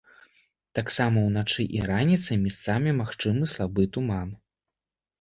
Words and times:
Таксама 0.79 1.17
ўначы 1.27 1.67
і 1.77 1.85
раніцай 1.91 2.41
месцамі 2.49 2.97
магчымы 3.05 3.55
слабы 3.55 3.91
туман. 3.95 4.29